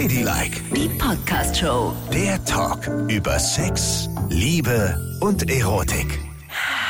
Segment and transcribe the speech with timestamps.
[0.00, 1.92] Ladylike, Die Podcast-Show.
[2.12, 6.20] der Talk über Sex, Liebe und Erotik.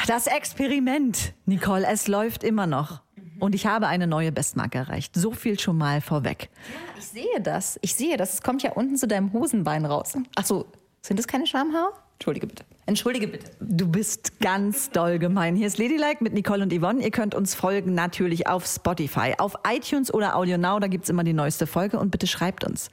[0.07, 3.01] Das Experiment, Nicole, es läuft immer noch.
[3.41, 5.15] Und ich habe eine neue Bestmarke erreicht.
[5.15, 6.51] So viel schon mal vorweg.
[6.99, 7.79] Ich sehe das.
[7.81, 8.35] Ich sehe das.
[8.35, 10.13] Es kommt ja unten zu deinem Hosenbein raus.
[10.35, 10.67] Ach so,
[11.01, 11.95] sind das keine Schamhaare?
[12.19, 12.65] Entschuldige bitte.
[12.87, 13.53] Entschuldige bitte.
[13.61, 15.55] Du bist ganz doll gemein.
[15.55, 17.01] Hier ist Ladylike mit Nicole und Yvonne.
[17.01, 20.81] Ihr könnt uns folgen natürlich auf Spotify, auf iTunes oder AudioNow.
[20.81, 21.97] Da gibt's immer die neueste Folge.
[22.01, 22.91] Und bitte schreibt uns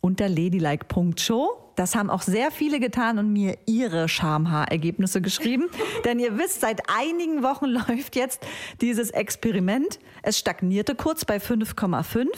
[0.00, 1.60] unter ladylike.show.
[1.76, 5.68] Das haben auch sehr viele getan und mir ihre Schamhaarergebnisse geschrieben.
[6.06, 8.46] Denn ihr wisst, seit einigen Wochen läuft jetzt
[8.80, 9.98] dieses Experiment.
[10.22, 12.28] Es stagnierte kurz bei 5,5.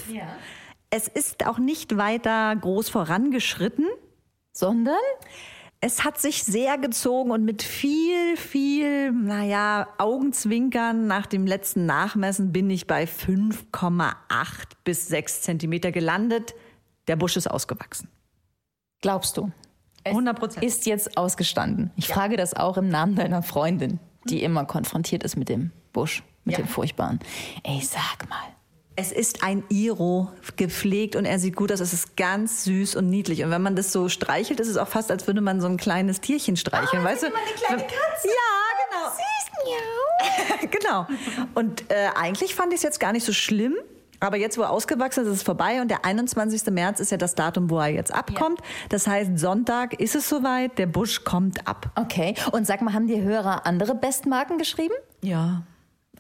[0.91, 3.87] Es ist auch nicht weiter groß vorangeschritten.
[4.53, 4.97] Sondern?
[5.81, 12.51] Es hat sich sehr gezogen und mit viel, viel, naja, Augenzwinkern nach dem letzten Nachmessen
[12.53, 14.13] bin ich bei 5,8
[14.85, 16.55] bis 6 Zentimeter gelandet.
[17.09, 18.09] Der Busch ist ausgewachsen.
[19.03, 19.53] Glaubst du?
[20.03, 20.63] Es 100%.
[20.63, 21.91] Ist jetzt ausgestanden.
[21.97, 26.23] Ich frage das auch im Namen deiner Freundin, die immer konfrontiert ist mit dem Busch,
[26.45, 26.65] mit Ja.
[26.65, 27.21] dem Furchtbaren.
[27.65, 28.39] Ey, sag mal.
[28.99, 31.81] Es ist ein Iro, gepflegt und er sieht gut aus.
[31.81, 33.45] Es ist ganz süß und niedlich.
[33.45, 35.77] Und wenn man das so streichelt, ist es auch fast, als würde man so ein
[35.77, 37.05] kleines Tierchen streicheln.
[37.05, 37.27] weißt du?
[37.27, 38.29] eine kleine Katze.
[38.29, 39.13] Ja,
[40.71, 41.07] genau.
[41.07, 41.07] genau.
[41.55, 43.75] Und äh, eigentlich fand ich es jetzt gar nicht so schlimm.
[44.19, 45.83] Aber jetzt, wo er ausgewachsen ist, ist es vorbei.
[45.83, 46.65] Und der 21.
[46.73, 48.61] März ist ja das Datum, wo er jetzt abkommt.
[48.89, 50.79] Das heißt, Sonntag ist es soweit.
[50.79, 51.91] Der Busch kommt ab.
[51.97, 52.35] Okay.
[52.53, 54.95] Und sag mal, haben die Hörer andere Bestmarken geschrieben?
[55.21, 55.65] Ja.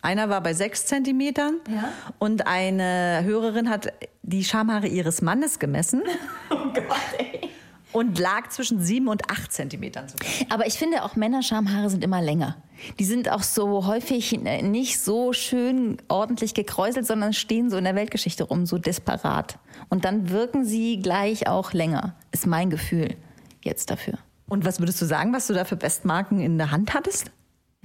[0.06, 1.88] Einer war bei sechs Zentimetern Ja.
[2.20, 6.02] und eine Hörerin hat die Schamhaare ihres Mannes gemessen
[6.50, 6.84] Oh Gott,
[7.18, 7.50] ey.
[7.92, 10.28] und lag zwischen sieben und acht Zentimetern sogar.
[10.50, 12.56] Aber ich finde auch Männerschamhaare sind immer länger.
[13.00, 17.84] Die sind auch so häufig äh, nicht so schön ordentlich gekräuselt, sondern stehen so in
[17.84, 19.58] der Weltgeschichte rum, so disparat.
[19.88, 23.16] Und dann wirken sie gleich auch länger, ist mein Gefühl
[23.62, 24.18] jetzt dafür.
[24.48, 27.32] Und was würdest du sagen, was du da für Bestmarken in der Hand hattest?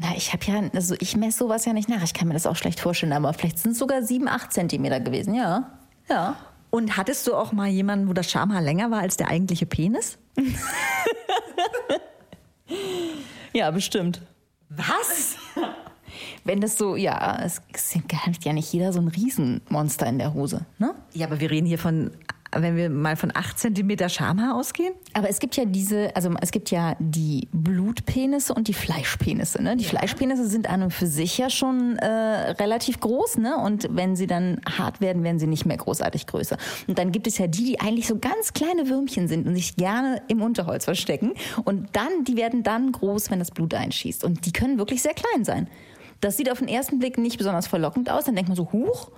[0.01, 2.01] Na, ich habe ja, also ich messe sowas ja nicht nach.
[2.03, 4.99] Ich kann mir das auch schlecht vorstellen, aber vielleicht sind es sogar sieben, acht Zentimeter
[4.99, 5.71] gewesen, ja.
[6.09, 6.37] Ja.
[6.71, 10.17] Und hattest du auch mal jemanden, wo das Schamhaar länger war als der eigentliche Penis?
[13.53, 14.21] Ja, bestimmt.
[14.69, 15.35] Was?
[16.43, 17.61] Wenn das so, ja, es
[18.25, 20.95] hat ja nicht jeder so ein Riesenmonster in der Hose, ne?
[21.13, 22.11] Ja, aber wir reden hier von,
[22.55, 24.93] wenn wir mal von acht Zentimeter Schamhaar ausgehen.
[25.13, 29.61] Aber es gibt ja diese, also es gibt ja die Blutpenisse und die Fleischpenisse.
[29.61, 29.77] Ne?
[29.77, 33.57] Die Fleischpenisse sind an und für sich ja schon äh, relativ groß, ne?
[33.57, 36.57] Und wenn sie dann hart werden, werden sie nicht mehr großartig größer.
[36.87, 39.75] Und dann gibt es ja die, die eigentlich so ganz kleine Würmchen sind und sich
[39.75, 41.33] gerne im Unterholz verstecken.
[41.63, 44.23] Und dann, die werden dann groß, wenn das Blut einschießt.
[44.23, 45.67] Und die können wirklich sehr klein sein.
[46.19, 48.25] Das sieht auf den ersten Blick nicht besonders verlockend aus.
[48.25, 49.11] Dann denkt man so, huch.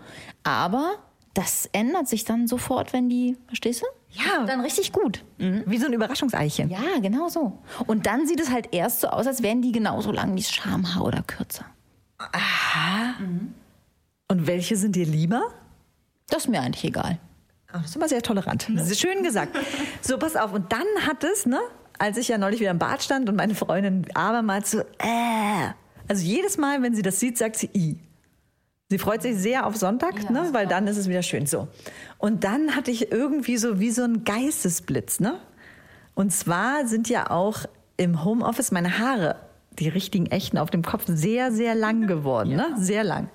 [0.44, 0.96] Aber
[1.34, 3.86] das ändert sich dann sofort, wenn die, verstehst du?
[4.12, 4.46] Ja.
[4.46, 5.24] Dann richtig gut.
[5.38, 6.70] Wie so ein Überraschungseichen.
[6.70, 7.58] Ja, genau so.
[7.88, 10.52] Und dann sieht es halt erst so aus, als wären die genauso lang wie das
[10.52, 11.66] Schamhaar oder kürzer.
[14.28, 15.42] Und welche sind dir lieber?
[16.30, 17.18] Das ist mir eigentlich egal.
[17.74, 18.68] Oh, das ist immer sehr tolerant.
[18.76, 19.58] Das ist schön gesagt.
[20.02, 20.54] So, pass auf.
[20.54, 21.60] Und dann hat es, ne,
[21.98, 25.72] als ich ja neulich wieder im Bad stand und meine Freundin abermals so, äh.
[26.08, 27.98] Also jedes Mal, wenn sie das sieht, sagt sie i.
[28.94, 31.68] Sie freut sich sehr auf Sonntag, ne, weil dann ist es wieder schön so.
[32.20, 35.40] Und dann hatte ich irgendwie so wie so ein Geistesblitz, ne?
[36.14, 37.66] Und zwar sind ja auch
[37.98, 39.38] im Homeoffice meine Haare,
[39.80, 42.76] die richtigen echten auf dem Kopf, sehr, sehr lang geworden, ne?
[42.78, 43.32] Sehr lang.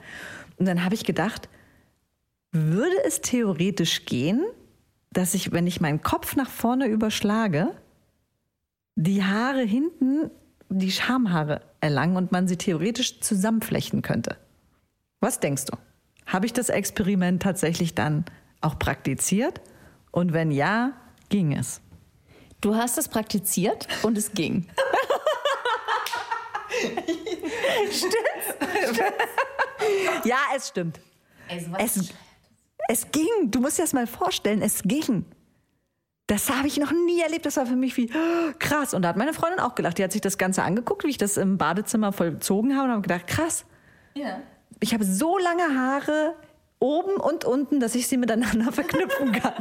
[0.59, 1.49] Und dann habe ich gedacht,
[2.53, 4.45] würde es theoretisch gehen,
[5.11, 7.71] dass ich, wenn ich meinen Kopf nach vorne überschlage,
[8.95, 10.31] die Haare hinten
[10.69, 14.37] die Schamhaare erlangen und man sie theoretisch zusammenflechten könnte?
[15.21, 15.77] Was denkst du?
[16.27, 18.25] Habe ich das Experiment tatsächlich dann
[18.61, 19.61] auch praktiziert?
[20.11, 20.93] Und wenn ja,
[21.29, 21.81] ging es?
[22.61, 24.69] Du hast es praktiziert und es ging.
[30.25, 31.01] Ja, es stimmt.
[31.79, 32.13] Es,
[32.89, 33.51] es ging.
[33.51, 35.25] Du musst dir das mal vorstellen, es ging.
[36.27, 37.47] Das habe ich noch nie erlebt.
[37.47, 38.93] Das war für mich wie oh, krass.
[38.93, 39.99] Und da hat meine Freundin auch gelacht.
[39.99, 43.03] Die hat sich das Ganze angeguckt, wie ich das im Badezimmer vollzogen habe und habe
[43.03, 43.65] gedacht, krass.
[44.15, 44.43] Ja.
[44.81, 46.35] Ich habe so lange Haare
[46.79, 49.55] oben und unten, dass ich sie miteinander verknüpfen kann.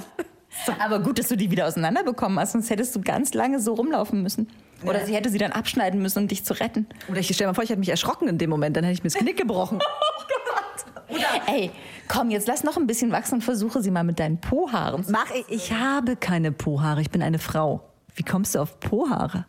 [0.80, 4.24] Aber gut, dass du die wieder auseinanderbekommen hast, sonst hättest du ganz lange so rumlaufen
[4.24, 4.50] müssen.
[4.84, 6.88] Oder sie hätte sie dann abschneiden müssen, um dich zu retten.
[7.10, 9.04] Oder ich stell mal vor, ich hätte mich erschrocken in dem Moment, dann hätte ich
[9.04, 9.80] mir das Knick gebrochen.
[11.48, 11.72] Ey,
[12.08, 15.32] komm, jetzt lass noch ein bisschen wachsen und versuche sie mal mit deinen Po-Haaren Mach
[15.32, 17.90] ich, ich habe keine Po-Haare, ich bin eine Frau.
[18.14, 19.46] Wie kommst du auf Po-Haare?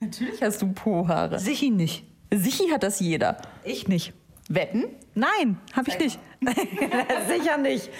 [0.00, 1.38] Natürlich hast du Po-Haare.
[1.38, 2.04] Sichi nicht.
[2.32, 3.38] Sichi hat das jeder.
[3.64, 4.12] Ich nicht.
[4.48, 4.84] Wetten?
[5.14, 6.18] Nein, habe ich nicht.
[7.28, 7.90] Sicher nicht.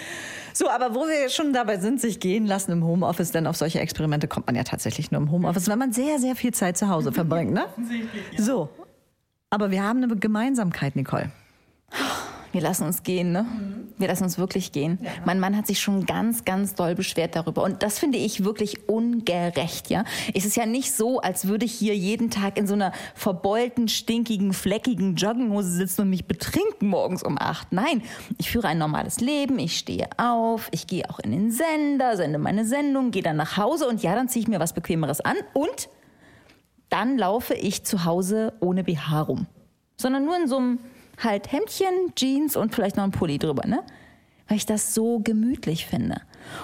[0.53, 3.79] So, aber wo wir schon dabei sind, sich gehen lassen im Homeoffice, denn auf solche
[3.79, 6.89] Experimente kommt man ja tatsächlich nur im Homeoffice, wenn man sehr, sehr viel Zeit zu
[6.89, 7.65] Hause verbringt, ne?
[8.37, 8.69] So.
[9.51, 11.31] Aber wir haben eine Gemeinsamkeit, Nicole.
[12.51, 13.45] Wir lassen uns gehen, ne?
[13.97, 14.97] Wir lassen uns wirklich gehen.
[15.25, 17.63] Mein Mann hat sich schon ganz, ganz doll beschwert darüber.
[17.63, 20.03] Und das finde ich wirklich ungerecht, ja?
[20.33, 23.87] Es ist ja nicht so, als würde ich hier jeden Tag in so einer verbeulten,
[23.87, 27.71] stinkigen, fleckigen Jogginghose sitzen und mich betrinken morgens um acht.
[27.71, 28.01] Nein,
[28.37, 29.59] ich führe ein normales Leben.
[29.59, 33.57] Ich stehe auf, ich gehe auch in den Sender, sende meine Sendung, gehe dann nach
[33.57, 35.89] Hause und ja, dann ziehe ich mir was Bequemeres an und
[36.89, 39.45] dann laufe ich zu Hause ohne BH rum.
[39.97, 40.79] Sondern nur in so einem
[41.23, 43.83] halt Hemdchen, Jeans und vielleicht noch ein Pulli drüber, ne?
[44.47, 46.21] Weil ich das so gemütlich finde.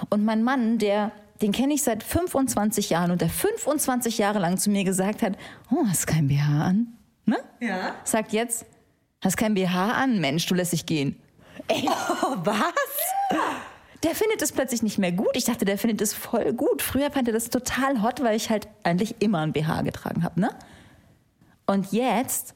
[0.10, 1.12] Und mein Mann, der,
[1.42, 5.38] den kenne ich seit 25 Jahren und der 25 Jahre lang zu mir gesagt hat,
[5.72, 6.88] oh, hast kein BH an?
[7.26, 7.38] Ne?
[7.60, 7.94] Ja.
[8.04, 8.66] Sagt jetzt,
[9.24, 11.16] hast kein BH an, Mensch, du lässt dich gehen.
[11.68, 11.88] Ey,
[12.24, 12.56] Oh, was?
[14.04, 15.30] der findet es plötzlich nicht mehr gut.
[15.34, 16.82] Ich dachte, der findet es voll gut.
[16.82, 20.40] Früher fand er das total hot, weil ich halt eigentlich immer ein BH getragen habe,
[20.40, 20.50] ne?
[21.68, 22.55] Und jetzt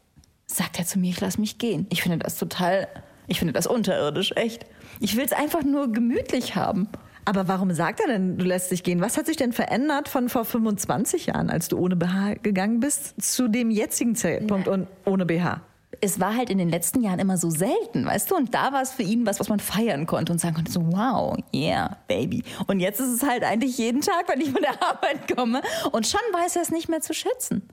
[0.51, 1.87] sagt er zu mir, ich lass mich gehen.
[1.89, 2.87] Ich finde das total,
[3.27, 4.65] ich finde das unterirdisch, echt.
[4.99, 6.89] Ich will es einfach nur gemütlich haben.
[7.25, 9.01] Aber warum sagt er denn, du lässt dich gehen?
[9.01, 13.21] Was hat sich denn verändert von vor 25 Jahren, als du ohne BH gegangen bist,
[13.21, 15.61] zu dem jetzigen Zeitpunkt und ohne BH?
[16.01, 18.35] Es war halt in den letzten Jahren immer so selten, weißt du?
[18.35, 20.81] Und da war es für ihn was, was man feiern konnte und sagen konnte, so
[20.91, 22.43] wow, yeah, baby.
[22.67, 25.61] Und jetzt ist es halt eigentlich jeden Tag, wenn ich von der Arbeit komme.
[25.91, 27.67] Und schon weiß er es nicht mehr zu schätzen.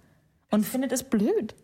[0.50, 1.54] Und findet es blöd.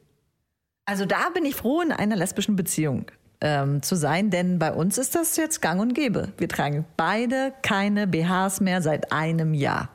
[0.84, 3.06] Also da bin ich froh, in einer lesbischen Beziehung
[3.40, 6.32] ähm, zu sein, denn bei uns ist das jetzt gang und gäbe.
[6.38, 9.90] Wir tragen beide keine BHs mehr seit einem Jahr.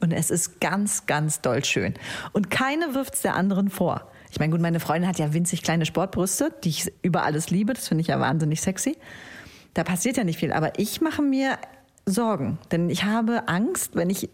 [0.00, 1.94] Und es ist ganz, ganz doll schön.
[2.32, 4.10] Und keine wirft es der anderen vor.
[4.30, 7.72] Ich meine, gut, meine Freundin hat ja winzig kleine Sportbrüste, die ich über alles liebe.
[7.72, 8.98] Das finde ich ja wahnsinnig sexy.
[9.74, 10.52] Da passiert ja nicht viel.
[10.52, 11.56] Aber ich mache mir
[12.06, 14.28] Sorgen, denn ich habe Angst, wenn ich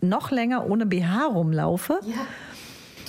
[0.00, 1.98] noch länger ohne BH rumlaufe.
[2.04, 2.26] Ja,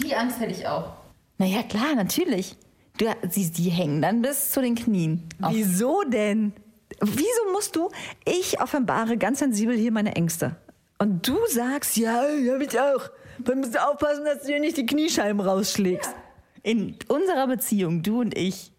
[0.04, 0.94] die Angst hätte ich auch.
[1.40, 2.56] Naja, klar, natürlich.
[2.98, 5.24] Du, sie, die hängen dann bis zu den Knien.
[5.42, 6.54] Auf- Wieso denn?
[7.02, 7.90] Wieso musst du,
[8.26, 10.58] ich offenbare ganz sensibel hier meine Ängste.
[10.98, 13.10] Und du sagst, ja, hab ich auch.
[13.48, 16.14] Man muss aufpassen, dass du dir nicht die Kniescheiben rausschlägst.
[16.62, 18.74] In unserer Beziehung, du und ich,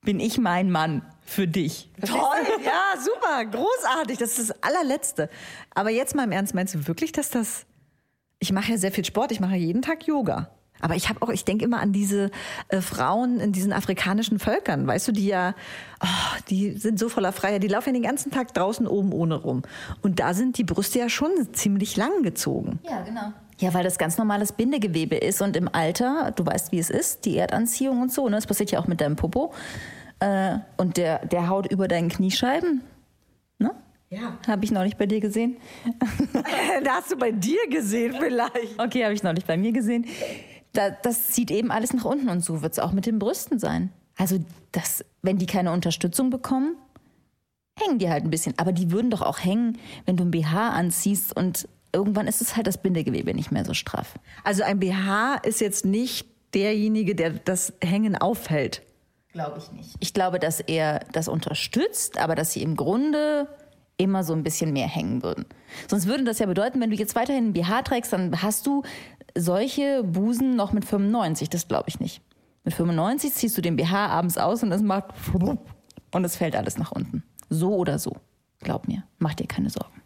[0.00, 1.90] bin ich mein Mann für dich.
[2.06, 2.16] Toll,
[2.64, 4.16] ja, super, großartig.
[4.16, 5.28] Das ist das allerletzte.
[5.74, 7.66] Aber jetzt mal im Ernst, meinst du wirklich, dass das.
[8.38, 10.50] Ich mache ja sehr viel Sport, ich mache ja jeden Tag Yoga.
[10.80, 12.30] Aber ich habe auch, ich denke immer an diese
[12.68, 15.54] äh, Frauen in diesen afrikanischen Völkern, weißt du, die ja,
[16.02, 19.36] oh, die sind so voller Freiheit, die laufen ja den ganzen Tag draußen oben ohne
[19.36, 19.62] rum.
[20.02, 22.78] Und da sind die Brüste ja schon ziemlich lang gezogen.
[22.88, 23.32] Ja, genau.
[23.60, 27.24] Ja, weil das ganz normales Bindegewebe ist und im Alter, du weißt, wie es ist,
[27.24, 28.36] die Erdanziehung und so, ne?
[28.36, 29.52] Das passiert ja auch mit deinem Popo.
[30.20, 32.82] Äh, und der, der haut über deinen Kniescheiben.
[33.58, 33.74] Ne?
[34.10, 34.38] Ja.
[34.46, 35.56] Habe ich neulich bei dir gesehen.
[36.84, 38.78] da hast du bei dir gesehen vielleicht.
[38.78, 40.06] Okay, habe ich neulich bei mir gesehen.
[40.72, 43.58] Da, das zieht eben alles nach unten und so wird es auch mit den Brüsten
[43.58, 43.90] sein.
[44.16, 44.38] Also,
[44.72, 46.76] das, wenn die keine Unterstützung bekommen,
[47.78, 48.54] hängen die halt ein bisschen.
[48.58, 52.56] Aber die würden doch auch hängen, wenn du ein BH anziehst und irgendwann ist es
[52.56, 54.14] halt das Bindegewebe nicht mehr so straff.
[54.44, 58.82] Also ein BH ist jetzt nicht derjenige, der das Hängen aufhält.
[59.32, 59.94] Glaube ich nicht.
[60.00, 63.48] Ich glaube, dass er das unterstützt, aber dass sie im Grunde
[63.96, 65.44] immer so ein bisschen mehr hängen würden.
[65.88, 68.82] Sonst würde das ja bedeuten, wenn du jetzt weiterhin ein BH trägst, dann hast du
[69.36, 71.48] solche Busen noch mit 95.
[71.50, 72.22] Das glaube ich nicht.
[72.64, 75.06] Mit 95 ziehst du den BH abends aus und es macht
[76.12, 77.22] und es fällt alles nach unten.
[77.48, 78.16] So oder so.
[78.60, 79.04] Glaub mir.
[79.18, 80.02] Mach dir keine Sorgen.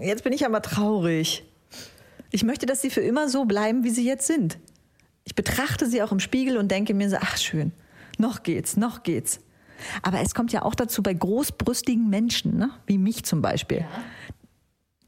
[0.00, 1.44] Jetzt bin ich aber traurig.
[2.30, 4.58] Ich möchte, dass sie für immer so bleiben, wie sie jetzt sind.
[5.24, 7.72] Ich betrachte sie auch im Spiegel und denke mir so, ach schön,
[8.18, 9.40] noch geht's, noch geht's.
[10.02, 12.70] Aber es kommt ja auch dazu bei großbrüstigen Menschen, ne?
[12.86, 13.84] wie mich zum Beispiel.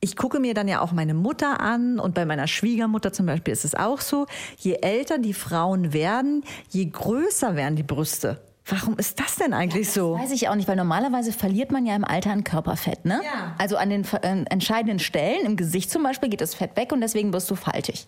[0.05, 3.53] Ich gucke mir dann ja auch meine Mutter an und bei meiner Schwiegermutter zum Beispiel
[3.53, 4.27] ist es auch so.
[4.59, 8.43] Je älter die Frauen werden, je größer werden die Brüste.
[8.67, 10.19] Warum ist das denn eigentlich so?
[10.19, 13.21] Weiß ich auch nicht, weil normalerweise verliert man ja im Alter an Körperfett, ne?
[13.25, 13.55] Ja.
[13.59, 17.01] Also an den äh, entscheidenden Stellen, im Gesicht zum Beispiel, geht das Fett weg und
[17.01, 18.07] deswegen wirst du faltig.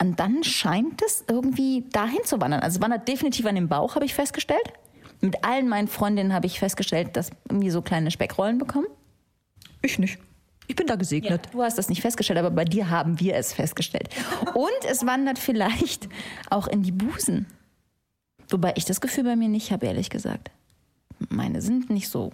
[0.00, 2.60] Und dann scheint es irgendwie dahin zu wandern.
[2.60, 4.72] Also es wandert definitiv an den Bauch, habe ich festgestellt.
[5.20, 8.86] Mit allen meinen Freundinnen habe ich festgestellt, dass irgendwie so kleine Speckrollen bekommen.
[9.82, 10.18] Ich nicht.
[10.68, 11.48] Ich bin da gesegnet.
[11.52, 14.08] Du hast das nicht festgestellt, aber bei dir haben wir es festgestellt.
[14.54, 16.08] Und es wandert vielleicht
[16.50, 17.46] auch in die Busen.
[18.48, 20.50] Wobei ich das Gefühl bei mir nicht habe, ehrlich gesagt.
[21.28, 22.32] Meine sind nicht so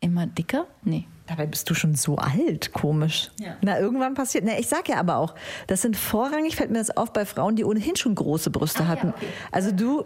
[0.00, 0.66] Immer dicker?
[0.82, 1.06] Nee.
[1.26, 3.30] Dabei bist du schon so alt, komisch.
[3.38, 3.56] Ja.
[3.60, 4.44] Na, irgendwann passiert.
[4.46, 5.34] Na, ich sag ja aber auch,
[5.66, 9.12] das sind vorrangig, fällt mir das auf, bei Frauen, die ohnehin schon große Brüste hatten.
[9.52, 10.04] Also du,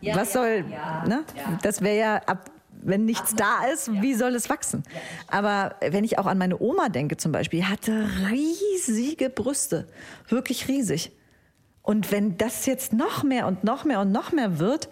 [0.00, 1.24] Ja, was ja, soll, ja, ne?
[1.62, 2.50] Das wäre ja ab.
[2.82, 4.82] Wenn nichts da ist, wie soll es wachsen?
[5.28, 9.86] Aber wenn ich auch an meine Oma denke zum Beispiel, die hatte riesige Brüste.
[10.28, 11.12] Wirklich riesig.
[11.82, 14.88] Und wenn das jetzt noch mehr und noch mehr und noch mehr wird,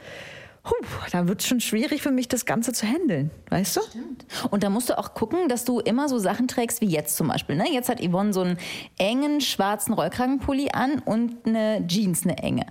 [0.65, 0.75] huh,
[1.13, 3.31] dann wird es schon schwierig für mich, das Ganze zu handeln.
[3.51, 3.81] Weißt du?
[4.51, 7.29] Und da musst du auch gucken, dass du immer so Sachen trägst wie jetzt zum
[7.29, 7.57] Beispiel.
[7.57, 7.67] Ne?
[7.73, 8.59] Jetzt hat Yvonne so einen
[8.99, 12.67] engen schwarzen Rollkragenpulli an und eine Jeans, eine enge.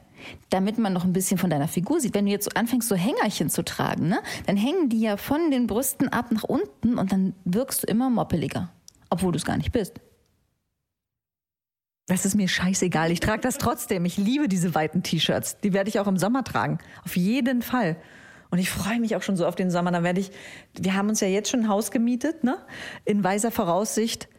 [0.50, 2.14] Damit man noch ein bisschen von deiner Figur sieht.
[2.14, 4.20] Wenn du jetzt so anfängst, so Hängerchen zu tragen, ne?
[4.46, 8.10] dann hängen die ja von den Brüsten ab nach unten und dann wirkst du immer
[8.10, 8.70] moppeliger.
[9.10, 10.02] Obwohl du es gar nicht bist.
[12.08, 13.12] Das ist mir scheißegal.
[13.12, 14.06] Ich trage das trotzdem.
[14.06, 15.60] Ich liebe diese weiten T-Shirts.
[15.60, 16.78] Die werde ich auch im Sommer tragen.
[17.04, 17.98] Auf jeden Fall.
[18.50, 19.92] Und ich freue mich auch schon so auf den Sommer.
[19.92, 20.32] Dann werde ich,
[20.80, 22.58] wir haben uns ja jetzt schon ein Haus gemietet, ne?
[23.04, 24.30] In weiser Voraussicht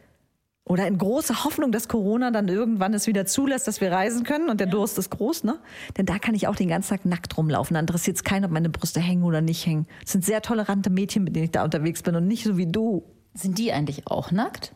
[0.69, 4.49] oder in großer Hoffnung, dass Corona dann irgendwann es wieder zulässt, dass wir reisen können
[4.49, 5.59] und der Durst ist groß, ne?
[5.97, 7.73] Denn da kann ich auch den ganzen Tag nackt rumlaufen.
[7.73, 9.87] Da interessiert es keinen, ob meine Brüste hängen oder nicht hängen.
[10.05, 12.67] Es sind sehr tolerante Mädchen, mit denen ich da unterwegs bin und nicht so wie
[12.67, 13.03] du.
[13.33, 14.75] Sind die eigentlich auch nackt?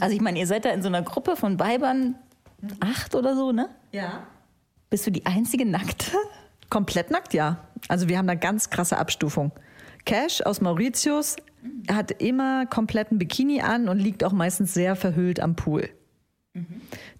[0.00, 2.14] Also ich meine, ihr seid da in so einer Gruppe von Weibern,
[2.80, 3.68] acht oder so, ne?
[3.92, 4.26] Ja.
[4.88, 6.16] Bist du die einzige Nackte?
[6.70, 7.58] Komplett nackt, ja.
[7.88, 9.52] Also wir haben da ganz krasse Abstufung.
[10.06, 11.36] Cash aus Mauritius
[11.90, 15.88] hat immer kompletten Bikini an und liegt auch meistens sehr verhüllt am Pool.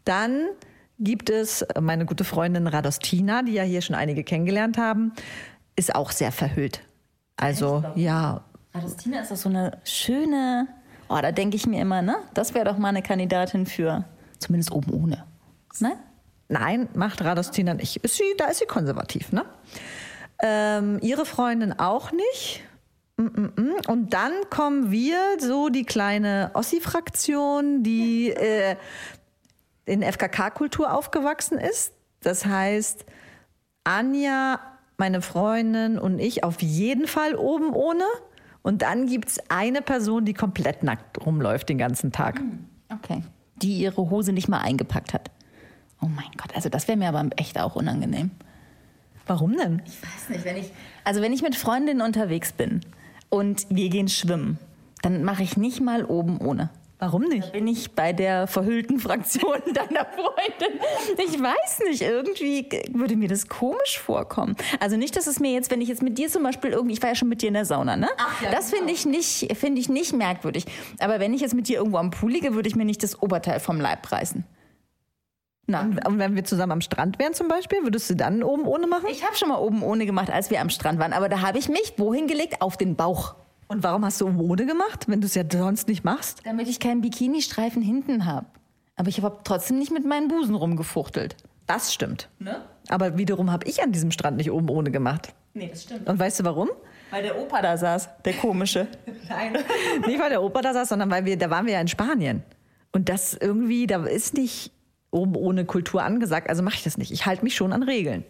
[0.04, 0.46] Dann
[0.98, 5.12] gibt es meine gute Freundin Radostina, die ja hier schon einige kennengelernt haben,
[5.76, 6.82] ist auch sehr verhüllt.
[7.36, 10.68] Also ja, Adustina ist doch so eine schöne.
[11.08, 12.16] Oh, da denke ich mir immer, ne?
[12.32, 14.04] Das wäre doch mal eine Kandidatin für
[14.38, 15.24] zumindest oben ohne.
[15.80, 15.96] Ne?
[16.48, 17.96] Nein, macht Radostina nicht.
[17.96, 19.44] Ist sie, da ist sie konservativ, ne?
[20.42, 22.62] Ähm, ihre Freundin auch nicht.
[23.16, 23.74] Mm, mm, mm.
[23.88, 28.76] Und dann kommen wir, so die kleine Ossi-Fraktion, die äh,
[29.84, 31.92] in FKK-Kultur aufgewachsen ist.
[32.20, 33.04] Das heißt,
[33.84, 34.58] Anja,
[34.96, 38.04] meine Freundin und ich auf jeden Fall oben ohne.
[38.62, 42.40] Und dann gibt es eine Person, die komplett nackt rumläuft den ganzen Tag.
[42.90, 43.22] Okay.
[43.56, 45.30] Die ihre Hose nicht mal eingepackt hat.
[46.00, 48.30] Oh mein Gott, also das wäre mir aber echt auch unangenehm.
[49.26, 49.82] Warum denn?
[49.86, 50.72] Ich weiß nicht, wenn ich.
[51.04, 52.80] Also wenn ich mit Freundinnen unterwegs bin
[53.34, 54.58] und wir gehen schwimmen,
[55.02, 56.70] dann mache ich nicht mal oben ohne.
[57.00, 57.52] Warum nicht?
[57.52, 60.78] Bin ich bei der verhüllten Fraktion deiner Freundin?
[61.18, 64.56] Ich weiß nicht, irgendwie würde mir das komisch vorkommen.
[64.78, 67.02] Also nicht, dass es mir jetzt, wenn ich jetzt mit dir zum Beispiel irgendwie, ich
[67.02, 68.08] war ja schon mit dir in der Sauna, ne?
[68.52, 70.64] das finde ich nicht, finde ich nicht merkwürdig.
[71.00, 73.20] Aber wenn ich jetzt mit dir irgendwo am Pool liege, würde ich mir nicht das
[73.20, 74.44] Oberteil vom Leib reißen.
[75.66, 78.86] Na, Und, wenn wir zusammen am Strand wären zum Beispiel, würdest du dann oben ohne
[78.86, 79.06] machen?
[79.10, 81.58] ich habe schon mal oben ohne gemacht, als wir am Strand waren, aber da habe
[81.58, 82.60] ich mich wohin gelegt?
[82.60, 83.34] Auf den Bauch.
[83.66, 86.42] Und warum hast du oben ohne gemacht, wenn du es ja sonst nicht machst?
[86.44, 88.46] Damit ich keinen Bikini-Streifen hinten habe.
[88.96, 91.36] Aber ich habe trotzdem nicht mit meinen Busen rumgefuchtelt.
[91.66, 92.28] Das stimmt.
[92.38, 92.62] Ne?
[92.88, 95.34] Aber wiederum habe ich an diesem Strand nicht oben ohne gemacht.
[95.54, 96.06] Nee, das stimmt.
[96.08, 96.68] Und weißt du warum?
[97.10, 98.86] Weil der Opa da saß, der komische.
[99.28, 99.56] Nein.
[100.06, 102.42] nicht weil der Opa da saß, sondern weil wir, da waren wir ja in Spanien.
[102.92, 104.72] Und das irgendwie, da ist nicht
[105.14, 106.50] oben ohne Kultur angesagt.
[106.50, 107.10] Also mache ich das nicht.
[107.10, 108.24] Ich halte mich schon an Regeln.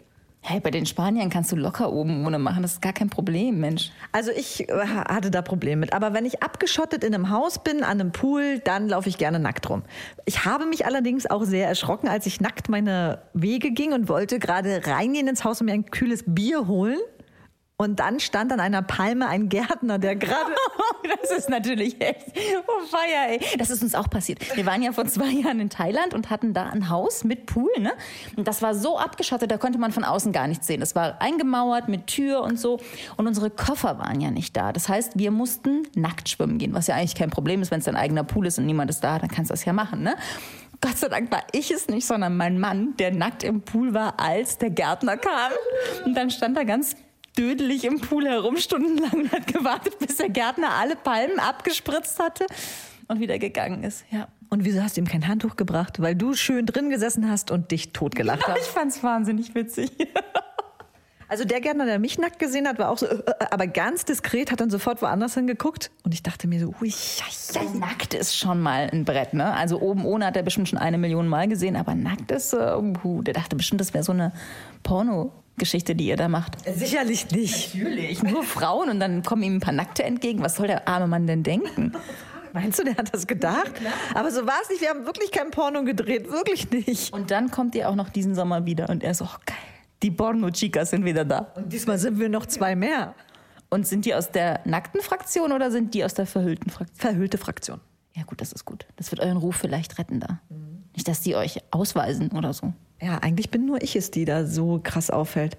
[0.47, 2.63] Hey, bei den Spaniern kannst du locker oben ohne machen.
[2.63, 3.91] Das ist gar kein Problem, Mensch.
[4.13, 5.95] Also ich äh, hatte da Probleme mit.
[5.95, 9.39] Aber wenn ich abgeschottet in einem Haus bin, an einem Pool, dann laufe ich gerne
[9.39, 9.85] nackt rum.
[10.27, 14.39] Ich habe mich allerdings auch sehr erschrocken, als ich nackt meine Wege ging und wollte
[14.39, 16.99] gerade reingehen ins Haus und mir ein kühles Bier holen.
[17.77, 20.55] Und dann stand an einer Palme ein Gärtner, der gerade
[21.21, 22.33] Das ist natürlich echt.
[22.67, 23.59] Oh, Feier, ey.
[23.59, 24.57] Das ist uns auch passiert.
[24.57, 27.71] Wir waren ja vor zwei Jahren in Thailand und hatten da ein Haus mit Pool,
[27.79, 27.93] ne?
[28.37, 30.83] Und das war so abgeschottet, da konnte man von außen gar nichts sehen.
[30.83, 32.79] Es war eingemauert mit Tür und so.
[33.17, 34.73] Und unsere Koffer waren ja nicht da.
[34.73, 37.87] Das heißt, wir mussten nackt schwimmen gehen, was ja eigentlich kein Problem ist, wenn es
[37.87, 40.15] dein eigener Pool ist und niemand ist da, dann kannst du das ja machen, ne?
[40.81, 44.21] Gott sei Dank war ich es nicht, sondern mein Mann, der nackt im Pool war,
[44.21, 45.53] als der Gärtner kam.
[46.05, 46.95] Und dann stand er ganz
[47.39, 52.47] dödelig im Pool herum, stundenlang und hat gewartet, bis der Gärtner alle Palmen abgespritzt hatte
[53.09, 54.05] und wieder gegangen ist.
[54.11, 54.29] Ja.
[54.51, 56.01] Und wieso hast du ihm kein Handtuch gebracht?
[56.01, 58.69] Weil du schön drin gesessen hast und dich totgelacht Ich hast.
[58.69, 59.91] fand's wahnsinnig witzig.
[61.27, 64.05] Also der Gärtner, der mich nackt gesehen hat, war auch so, äh, äh, aber ganz
[64.05, 65.91] diskret, hat dann sofort woanders hingeguckt.
[66.05, 67.71] Und ich dachte mir so, ui, ja, ja.
[67.75, 69.53] Nackt ist schon mal ein Brett, ne?
[69.55, 73.23] Also oben ohne hat er bestimmt schon eine Million Mal gesehen, aber nackt ist, uh,
[73.23, 74.33] der dachte bestimmt, das wäre so eine
[75.55, 76.57] Porno-Geschichte, die ihr da macht.
[76.77, 77.75] sicherlich nicht.
[77.75, 78.23] Natürlich.
[78.23, 80.43] Nur Frauen und dann kommen ihm ein paar Nackte entgegen.
[80.43, 81.93] Was soll der arme Mann denn denken?
[82.53, 83.73] Meinst du, der hat das gedacht?
[84.15, 84.81] Aber so war es nicht.
[84.81, 87.13] Wir haben wirklich kein Porno gedreht, wirklich nicht.
[87.13, 89.57] Und dann kommt ihr auch noch diesen Sommer wieder und er ist auch geil.
[90.03, 91.53] Die Porno-Chicas sind wieder da.
[91.57, 93.15] Und diesmal sind wir noch zwei mehr.
[93.71, 97.01] Und sind die aus der nackten Fraktion oder sind die aus der verhüllten Fraktion?
[97.01, 97.81] Verhüllte Fraktion.
[98.15, 98.87] Ja, gut, das ist gut.
[98.97, 100.41] Das wird euren Ruf vielleicht retten da.
[100.95, 102.73] Nicht, dass die euch ausweisen oder so.
[103.01, 105.57] Ja, eigentlich bin nur ich es, die da so krass auffällt.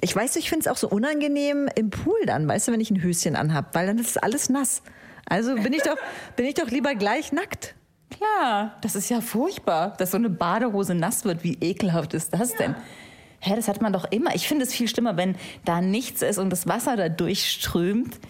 [0.00, 2.90] Ich weiß, ich finde es auch so unangenehm im Pool dann, weißt du, wenn ich
[2.90, 4.82] ein Höschen anhab, weil dann ist alles nass.
[5.26, 5.96] Also bin ich doch,
[6.36, 7.74] bin ich doch lieber gleich nackt.
[8.10, 11.44] Klar, das ist ja furchtbar, dass so eine Badehose nass wird.
[11.44, 12.74] Wie ekelhaft ist das denn?
[13.40, 14.34] Hä, das hat man doch immer.
[14.34, 18.20] Ich finde es viel schlimmer, wenn da nichts ist und das Wasser da durchströmt.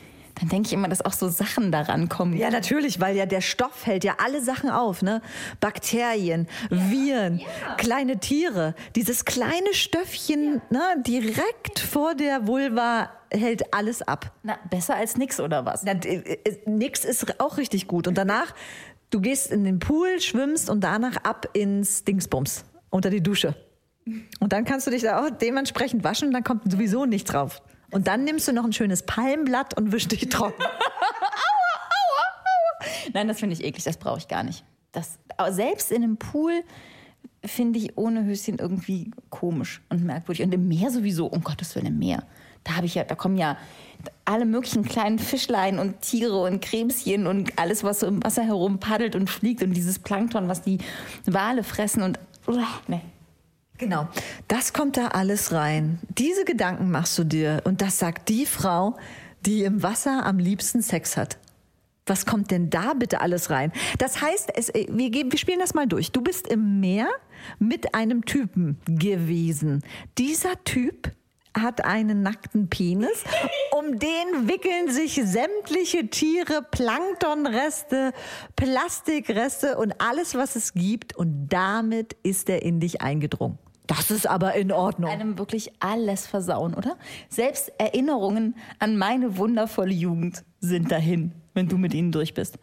[0.40, 2.36] Dann denke ich immer, dass auch so Sachen da rankommen.
[2.36, 5.20] Ja, natürlich, weil ja der Stoff hält ja alle Sachen auf, ne?
[5.60, 7.40] Bakterien, Viren,
[7.76, 8.74] kleine Tiere.
[8.96, 14.32] Dieses kleine Stöffchen, ne, direkt vor der Vulva hält alles ab.
[14.42, 15.82] Na, besser als nix oder was?
[15.84, 18.08] Na, d- äh, nix ist auch richtig gut.
[18.08, 18.54] Und danach,
[19.10, 23.54] du gehst in den Pool, schwimmst und danach ab ins Dingsbums, unter die Dusche.
[24.40, 27.62] Und dann kannst du dich da auch dementsprechend waschen und dann kommt sowieso nichts drauf.
[27.92, 30.62] Und dann nimmst du noch ein schönes Palmblatt und wisch dich trocken.
[33.12, 34.64] Nein, das finde ich eklig, das brauche ich gar nicht.
[34.92, 35.18] Das,
[35.50, 36.64] selbst in einem Pool
[37.44, 40.44] finde ich ohne Höschen irgendwie komisch und merkwürdig.
[40.44, 42.24] Und im Meer sowieso, um Gottes Willen, im Meer.
[42.64, 43.56] Da habe ich ja, da kommen ja
[44.24, 48.78] alle möglichen kleinen Fischlein und Tiere und Krebschen und alles, was so im Wasser herum
[48.78, 50.78] paddelt und fliegt und dieses Plankton, was die
[51.26, 53.00] Wale fressen und uah, ne.
[53.78, 54.08] Genau.
[54.48, 55.98] Das kommt da alles rein.
[56.16, 57.62] Diese Gedanken machst du dir.
[57.64, 58.96] Und das sagt die Frau,
[59.44, 61.38] die im Wasser am liebsten Sex hat.
[62.06, 63.72] Was kommt denn da bitte alles rein?
[63.98, 66.10] Das heißt, es, wir, geben, wir spielen das mal durch.
[66.10, 67.08] Du bist im Meer
[67.58, 69.82] mit einem Typen gewesen.
[70.18, 71.12] Dieser Typ
[71.58, 73.24] hat einen nackten Penis.
[73.76, 78.12] Um den wickeln sich sämtliche Tiere, Planktonreste,
[78.56, 81.16] Plastikreste und alles, was es gibt.
[81.16, 83.58] Und damit ist er in dich eingedrungen.
[83.86, 85.10] Das ist aber in Ordnung.
[85.10, 86.96] Einem wirklich alles versauen, oder?
[87.28, 92.58] Selbst Erinnerungen an meine wundervolle Jugend sind dahin, wenn du mit ihnen durch bist.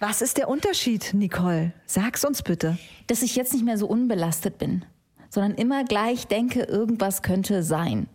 [0.00, 1.72] Was ist der Unterschied, Nicole?
[1.86, 2.78] Sag's uns bitte.
[3.08, 4.84] Dass ich jetzt nicht mehr so unbelastet bin,
[5.30, 8.06] sondern immer gleich denke, irgendwas könnte sein.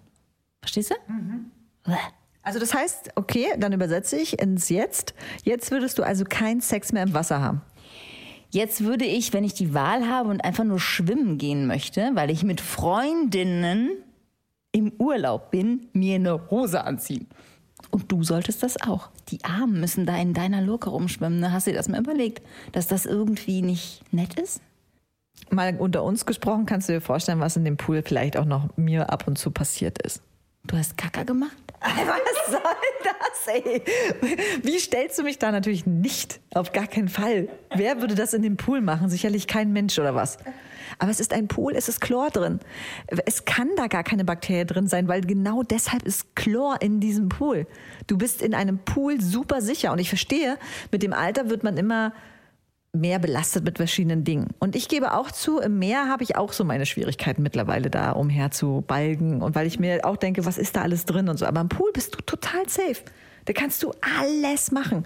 [0.64, 0.96] Verstehst du?
[1.84, 1.98] Bäh.
[2.42, 5.14] Also das heißt, okay, dann übersetze ich ins Jetzt.
[5.44, 7.62] Jetzt würdest du also keinen Sex mehr im Wasser haben.
[8.50, 12.30] Jetzt würde ich, wenn ich die Wahl habe und einfach nur schwimmen gehen möchte, weil
[12.30, 13.92] ich mit Freundinnen
[14.72, 17.28] im Urlaub bin, mir eine Hose anziehen.
[17.92, 19.10] Und du solltest das auch.
[19.30, 21.40] Die Armen müssen da in deiner Lurke rumschwimmen.
[21.42, 21.52] Ne?
[21.52, 24.62] Hast du dir das mal überlegt, dass das irgendwie nicht nett ist?
[25.50, 28.70] Mal unter uns gesprochen, kannst du dir vorstellen, was in dem Pool vielleicht auch noch
[28.78, 30.22] mir ab und zu passiert ist.
[30.66, 31.58] Du hast Kacker gemacht?
[31.82, 32.62] Was soll
[33.04, 33.84] das, ey?
[34.64, 36.40] Wie stellst du mich da natürlich nicht?
[36.54, 37.50] Auf gar keinen Fall.
[37.76, 39.10] Wer würde das in dem Pool machen?
[39.10, 40.38] Sicherlich kein Mensch oder was?
[41.00, 42.62] Aber es ist ein Pool, es ist Chlor drin.
[43.26, 47.28] Es kann da gar keine Bakterie drin sein, weil genau deshalb ist Chlor in diesem
[47.28, 47.68] Pool.
[48.08, 49.92] Du bist in einem Pool super sicher.
[49.92, 50.58] Und ich verstehe,
[50.92, 52.14] mit dem Alter wird man immer
[52.96, 54.50] mehr belastet mit verschiedenen Dingen.
[54.60, 58.12] Und ich gebe auch zu, im Meer habe ich auch so meine Schwierigkeiten mittlerweile da
[58.12, 59.42] umher zu balgen.
[59.42, 61.46] Und weil ich mir auch denke, was ist da alles drin und so.
[61.48, 62.98] Aber im Pool bist du total safe.
[63.46, 65.06] Da kannst du alles machen.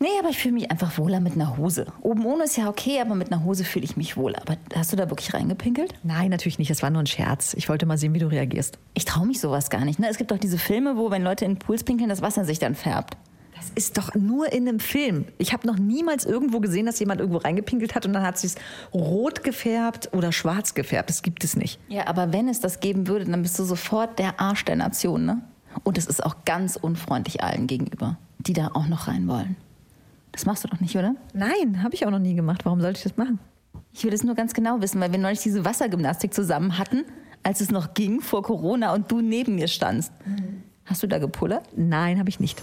[0.00, 1.86] Nee, aber ich fühle mich einfach wohler mit einer Hose.
[2.02, 4.36] Oben ohne ist ja okay, aber mit einer Hose fühle ich mich wohl.
[4.36, 5.94] Aber hast du da wirklich reingepinkelt?
[6.02, 6.70] Nein, natürlich nicht.
[6.70, 7.54] Das war nur ein Scherz.
[7.54, 8.78] Ich wollte mal sehen, wie du reagierst.
[8.92, 9.98] Ich traue mich sowas gar nicht.
[9.98, 10.08] Ne?
[10.10, 12.74] Es gibt doch diese Filme, wo, wenn Leute in Pools pinkeln, das Wasser sich dann
[12.74, 13.16] färbt.
[13.64, 15.24] Das ist doch nur in einem Film.
[15.38, 18.48] Ich habe noch niemals irgendwo gesehen, dass jemand irgendwo reingepinkelt hat und dann hat sie
[18.48, 18.56] es
[18.92, 21.08] rot gefärbt oder schwarz gefärbt.
[21.08, 21.78] Das gibt es nicht.
[21.88, 25.24] Ja, aber wenn es das geben würde, dann bist du sofort der Arsch der Nation,
[25.24, 25.42] ne?
[25.82, 29.56] Und es ist auch ganz unfreundlich allen gegenüber, die da auch noch rein wollen.
[30.30, 31.14] Das machst du doch nicht, oder?
[31.32, 32.64] Nein, habe ich auch noch nie gemacht.
[32.64, 33.38] Warum sollte ich das machen?
[33.92, 37.04] Ich will es nur ganz genau wissen, weil wir neulich diese Wassergymnastik zusammen hatten,
[37.42, 40.12] als es noch ging vor Corona und du neben mir standst.
[40.84, 41.68] Hast du da gepullert?
[41.76, 42.62] Nein, habe ich nicht.